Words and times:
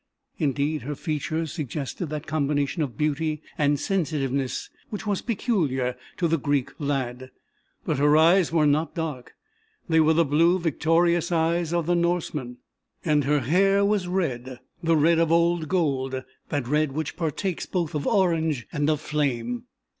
Indeed, 0.39 0.81
her 0.81 0.95
features 0.95 1.51
suggested 1.51 2.07
that 2.07 2.25
combination 2.25 2.81
of 2.81 2.97
beauty 2.97 3.43
and 3.55 3.79
sensitiveness 3.79 4.71
which 4.89 5.05
was 5.05 5.21
peculiar 5.21 5.95
to 6.17 6.27
the 6.27 6.39
Greek 6.39 6.71
lad, 6.79 7.29
but 7.85 7.99
her 7.99 8.17
eyes 8.17 8.51
were 8.51 8.65
not 8.65 8.95
dark 8.95 9.35
they 9.87 9.99
were 9.99 10.15
the 10.15 10.25
blue 10.25 10.57
victorious 10.57 11.31
eyes 11.31 11.71
of 11.71 11.85
the 11.85 11.93
Norseman 11.93 12.57
and 13.05 13.25
her 13.25 13.41
hair 13.41 13.85
was 13.85 14.07
red, 14.07 14.59
the 14.81 14.97
red 14.97 15.19
of 15.19 15.31
old 15.31 15.67
gold, 15.69 16.23
that 16.49 16.67
red 16.67 16.93
which 16.93 17.15
partakes 17.15 17.67
both 17.67 17.93
of 17.93 18.07
orange 18.07 18.65
and 18.73 18.89
of 18.89 18.99
flame. 18.99 19.65